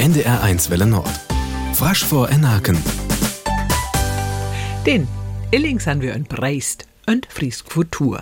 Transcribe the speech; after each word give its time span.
NDR1 0.00 0.70
Welle 0.70 0.86
Nord. 0.86 1.10
Frasch 1.74 2.04
vor 2.04 2.28
Enaken. 2.28 2.76
Den 4.86 5.08
Illings 5.52 5.84
han 5.84 6.02
vi 6.02 6.08
en 6.08 6.24
breist, 6.24 6.86
en 7.08 7.22
frisk 7.28 7.72
futur. 7.72 8.20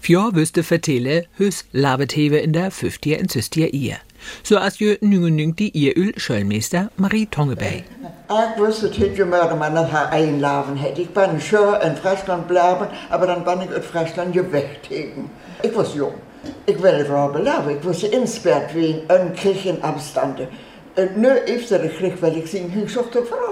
Fjør 0.00 0.30
wüste 0.34 0.64
vertelle 0.70 1.22
hus 1.38 1.64
labeteve 1.72 2.42
in 2.42 2.54
der 2.54 2.70
50 2.70 3.20
en 3.20 3.28
60 3.28 3.74
Ehe. 3.74 3.96
Så 4.42 4.58
as 4.58 4.80
jo 4.80 4.96
nyngenyng 5.02 5.58
die 5.58 5.70
Eheøl 5.76 6.20
Schøllmeister 6.20 6.86
Marie 6.96 7.26
Tongebei. 7.26 7.84
Ich 8.30 8.60
wusste 8.60 8.86
nicht, 8.86 9.18
wie 9.18 9.24
man 9.24 9.74
das 9.74 9.94
einlaufen 10.10 10.76
hätte. 10.76 11.02
Ich 11.02 11.10
bin 11.10 11.40
schon 11.40 11.80
in 11.82 11.96
Friesland 11.96 12.48
bleiben, 12.48 12.86
aber 13.10 13.26
dann 13.26 13.44
bin 13.44 13.68
ich 13.68 13.76
in 13.76 13.82
Friesland 13.82 14.32
gewechtigt. 14.32 15.12
Ich 15.62 15.76
war 15.76 15.86
jung. 15.94 16.14
Ich 16.66 16.82
will 16.82 17.06
wel 17.08 17.42
bleiben. 17.42 17.76
Ich 17.78 17.84
wusste 17.84 18.06
insperrt 18.06 18.74
wie 18.74 19.02
ein 19.08 19.34
Kirchenabstande. 19.34 20.44
Und 20.44 20.56
nu 21.16 21.28
efter 21.28 21.78
de 21.78 21.88
Krieg, 21.88 22.20
weil 22.20 22.36
ich 22.36 22.50
sehen, 22.50 22.82
ich 22.84 22.92
suchte 22.92 23.24
Frau. 23.24 23.46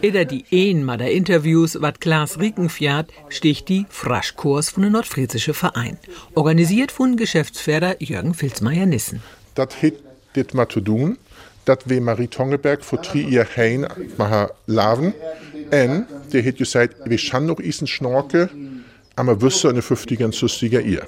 Eder 0.00 0.24
die 0.24 0.44
een 0.50 0.84
mal 0.84 0.96
der 0.96 1.10
Interviews, 1.10 1.76
wat 1.80 2.00
Klaas 2.00 2.38
Riekenfjord, 2.38 3.12
sticht 3.28 3.68
die 3.68 3.86
Fraschkurs 3.88 4.70
von 4.70 4.82
der 4.82 4.90
Nordfriesische 4.90 5.54
Verein. 5.54 5.98
Organisiert 6.34 6.92
von 6.92 7.16
Geschäftsführer 7.16 7.96
Jürgen 7.98 8.34
Filzmeier-Nissen. 8.34 9.22
Dat 9.54 9.74
hat 9.82 9.92
dit 10.32 10.52
maar 10.52 10.66
te 10.66 10.82
doen. 10.82 11.18
Dat 11.64 11.82
we 11.84 12.00
Marie 12.00 12.28
Tongeberg 12.28 12.84
voor 12.84 13.00
drie 13.00 13.28
jaar 13.28 13.50
heen 13.54 13.86
maar 14.16 14.50
laven. 14.64 15.14
En 15.70 16.06
die 16.28 16.42
heeft 16.42 16.56
gezegd, 16.56 16.94
we 17.04 17.18
gaan 17.18 17.44
nog 17.44 17.62
eens 17.62 17.80
een 17.80 17.88
snorken, 17.88 18.50
maar 19.24 19.38
wüsste 19.38 19.68
in 19.68 19.74
de 19.74 19.82
50er 19.82 20.20
en 20.20 20.34
60er 20.34 20.86
jaar. 20.86 21.06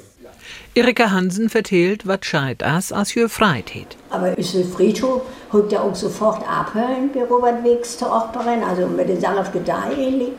Erika 0.73 1.07
Hansen 1.07 1.51
vertellt, 1.51 2.05
wat 2.05 2.25
scheit 2.25 2.63
as 2.63 2.93
as 2.93 3.13
für 3.13 3.29
Freität. 3.29 3.97
Aber 4.11 4.39
ist 4.39 4.55
der 4.55 4.65
Friedhof, 4.65 5.23
hat 5.53 5.73
ja 5.73 5.81
auch 5.81 5.95
sofort 5.95 6.43
abhören, 6.49 7.11
bei 7.13 7.25
Robert 7.25 7.65
Wegs 7.65 7.99
zur 7.99 8.09
Operen, 8.09 8.63
also 8.63 8.87
mit 8.87 9.09
der 9.09 9.21
Sache 9.21 9.41
auf 9.41 9.53
Gedeih. 9.53 10.33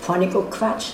Fand 0.00 0.24
ich 0.24 0.34
auch 0.34 0.50
Quatsch. 0.50 0.92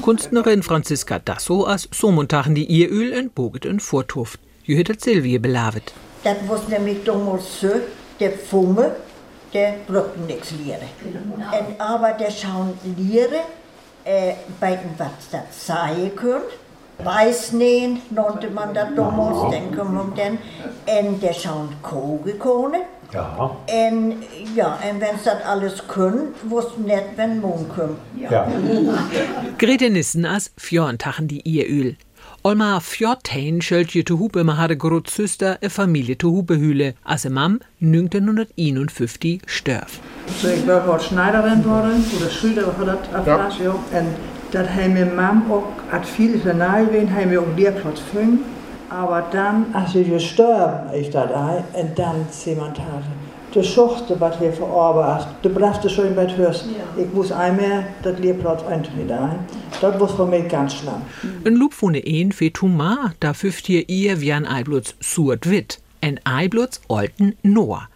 Kunstnerin 0.00 0.62
Franziska 0.62 1.18
Dasso 1.18 1.66
as 1.66 1.88
Somontachen 1.92 2.54
die 2.54 2.66
Ieröl 2.70 3.12
en 3.12 3.30
Boget 3.30 3.66
en 3.66 3.80
Vortuft. 3.80 4.38
Jü 4.64 4.76
hat 4.76 5.00
Silvie 5.00 5.38
belavet. 5.38 5.92
Das 6.22 6.36
war 6.48 6.60
nämlich 6.68 7.04
damals 7.04 7.60
so, 7.60 7.68
der 8.20 8.32
Fumme, 8.32 8.96
der 9.52 9.74
brauchte 9.86 10.20
nichts 10.20 10.52
lehren. 10.52 10.88
Und 11.34 11.80
aber 11.80 12.12
der 12.12 12.30
schauen 12.30 12.78
lehren, 12.96 13.44
äh, 14.04 14.34
bei 14.60 14.76
dem, 14.76 14.90
was 14.96 15.10
das 15.30 15.66
sein 15.66 16.12
könnte. 16.14 16.46
Weißnähen 17.02 18.00
nannte 18.10 18.50
man 18.50 18.72
das 18.72 18.88
damals, 18.94 19.52
dann 19.52 19.76
kommen 19.76 19.94
wir 19.94 20.24
dann. 20.24 20.38
Und 21.04 21.22
der 21.22 21.32
schauen 21.32 21.68
Kogekohne. 21.82 22.82
Ja. 23.12 23.56
Und 23.68 24.16
ja, 24.56 24.78
und 24.90 25.00
wenn 25.00 25.16
das 25.24 25.42
alles 25.44 25.86
können, 25.86 26.34
wusste 26.44 26.80
nicht, 26.80 27.04
wenn 27.16 27.40
Mond 27.40 27.68
kommt. 27.74 27.98
Ja. 28.18 28.48
Grete 29.58 29.90
Nissen 29.90 30.24
as 30.24 30.52
Fjorntachen 30.56 31.28
die 31.28 31.42
Ieröl. 31.46 31.96
Olma 32.42 32.80
Fjortein 32.80 33.62
schölt 33.62 33.92
je 33.92 34.02
te 34.02 34.18
Hupe 34.18 34.44
ma 34.44 34.58
hade 34.58 34.76
grot 34.76 35.08
Süster 35.08 35.56
e 35.62 35.70
Familie 35.70 36.18
te 36.18 36.26
Hupehüle, 36.26 36.94
as 37.02 37.24
e 37.24 37.30
Mam 37.30 37.60
1951 37.80 39.40
störf. 39.46 39.98
So 40.42 40.48
wil 40.48 40.82
wat 40.86 41.02
Schneiderin 41.02 41.64
worden, 41.64 42.04
oder 42.14 42.30
Schüler 42.30 42.66
hat 42.66 43.08
das 43.12 43.26
erfasst, 43.26 43.60
ja. 43.60 43.70
Und 43.70 44.33
das 44.54 44.68
haben 44.68 44.94
wir 44.94 45.06
Mam 45.06 45.42
viele 46.04 46.54
nahe 46.54 46.86
gewesen, 46.86 47.14
haben 47.14 47.30
wir 47.30 47.40
auch 47.40 47.56
Lehrplatz 47.56 47.98
gefunden. 47.98 48.40
Aber 48.88 49.26
dann, 49.32 49.66
als 49.72 49.94
wir 49.94 50.04
gestorben 50.04 50.92
ist 50.94 51.16
ein, 51.16 51.64
und 51.72 51.98
dann 51.98 52.26
jemand 52.44 52.78
hatte, 52.78 53.04
du 53.52 53.62
suchte, 53.62 54.20
was 54.20 54.38
hier 54.38 54.52
verarbeitet, 54.52 55.28
du 55.42 55.48
bleibst 55.48 55.90
schon 55.90 56.14
bei 56.14 56.28
Hörst. 56.36 56.66
Ich 56.96 57.12
muss 57.12 57.32
einmal 57.32 57.86
das 58.02 58.18
Lehrplatz 58.20 58.62
eintreten 58.64 59.10
ein. 59.10 59.38
Das 59.80 59.98
war 59.98 60.08
für 60.08 60.26
mich 60.26 60.48
ganz 60.48 60.74
schlimm. 60.74 61.02
En 61.44 61.56
loop 61.56 61.72
von 61.72 61.94
een 61.94 62.32
fe 62.32 62.52
Tuma, 62.52 63.12
da 63.20 63.34
füft 63.34 63.66
hier 63.66 63.88
ihr 63.88 64.20
wie 64.20 64.32
ein 64.32 64.46
Eibluts 64.46 64.94
Surt 65.00 65.50
wit, 65.50 65.80
en 66.00 66.20
Eibluts 66.24 66.80
olten 66.88 67.34
Noah. 67.42 67.88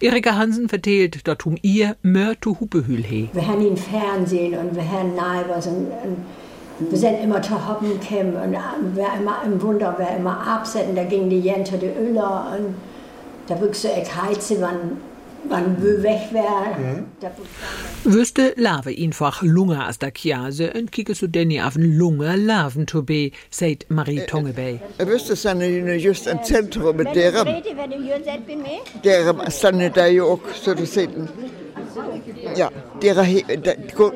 Erika 0.00 0.36
Hansen 0.36 0.68
vertellt, 0.68 1.26
dat 1.26 1.46
um 1.46 1.56
ihr 1.62 1.96
to 2.40 2.56
Hupehül 2.60 3.02
he. 3.04 3.28
Wir 3.32 3.46
haben 3.46 3.60
ihn 3.60 3.76
Fernsehen 3.76 4.58
und 4.58 4.74
wir 4.74 4.90
haben 4.90 5.14
Neibers 5.14 5.66
und, 5.66 5.86
und 6.04 6.16
wir 6.90 6.98
sind 6.98 7.22
immer 7.22 7.40
zu 7.40 7.54
Hoppen 7.68 8.00
gekommen 8.00 8.34
und 8.34 8.56
wer 8.94 9.08
immer 9.18 9.42
im 9.44 9.62
Wunder, 9.62 9.94
wer 9.96 10.16
immer 10.16 10.46
absetzen, 10.46 10.96
da 10.96 11.04
ging 11.04 11.28
die 11.30 11.40
Jente 11.40 11.78
die 11.78 11.86
Öller 11.86 12.56
und 12.58 12.74
da 13.46 13.60
wüchse 13.60 13.90
ich 14.00 14.14
heizen, 14.14 14.56
wann, 14.60 14.98
wann 15.48 15.82
wir 15.82 16.02
weg 16.02 16.20
wäre. 16.32 17.04
Da 17.20 17.30
Wüsste 18.04 18.54
lave 18.56 18.90
einfach 18.90 19.42
Lunge 19.42 19.84
as 19.84 19.98
der 19.98 20.12
Chiase 20.12 20.74
en 20.74 20.90
kike 20.90 21.14
so 21.14 21.26
denni 21.26 21.60
af 21.60 21.76
en 21.76 21.98
Lunge 21.98 22.36
laven 22.36 22.86
to 22.86 23.02
be, 23.02 23.30
seit 23.50 23.86
Marie 23.88 24.26
Tongebei. 24.26 24.80
Ich 24.98 25.06
wüsste, 25.06 25.32
es 25.34 25.44
ist 25.44 26.04
just 26.04 26.28
ein 26.28 26.42
Zentrum 26.44 26.96
mit 26.96 27.08
seid 27.14 28.46
bei 28.46 28.56
mir? 28.56 28.80
deren 29.02 29.50
stand 29.50 29.96
da 29.96 30.06
ja 30.06 30.22
auch 30.22 30.40
so 30.62 30.74
zu 30.74 30.86
sehen. 30.86 31.28
Ja, 32.56 32.70
deren, 33.02 33.26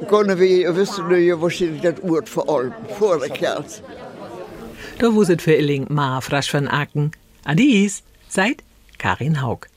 können 0.09 0.39
wir 0.39 0.77
wissen, 0.77 1.05
ja, 1.11 1.41
wahrscheinlich 1.41 1.83
das 1.83 2.01
Ort 2.03 2.29
vor 2.29 2.49
allem, 2.49 2.73
vor 2.99 3.19
der 3.19 3.31
Kerls. 3.31 3.83
Da 4.99 5.15
wuset 5.15 5.43
für 5.43 5.55
Illing 5.55 5.87
ma 5.89 6.21
frasch 6.21 6.53
van 6.53 6.69
Aken. 6.69 7.13
Adies, 7.45 8.03
seit 8.29 8.65
Karin 8.99 9.43
Haug. 9.43 9.69